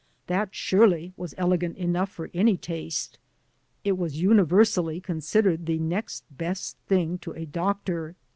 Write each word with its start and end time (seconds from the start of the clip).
That, 0.25 0.49
surely, 0.55 1.13
was 1.15 1.35
elegant 1.37 1.77
enough 1.77 2.09
for 2.09 2.31
any 2.33 2.57
taste. 2.57 3.19
It 3.83 3.99
was 3.99 4.19
universally 4.19 4.99
considered 4.99 5.67
the 5.67 5.77
next 5.77 6.23
best 6.35 6.75
thing 6.87 7.19
to 7.19 7.33
a 7.33 7.45
doctor. 7.45 8.15